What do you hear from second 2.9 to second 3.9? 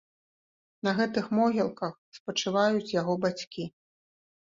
яго бацькі.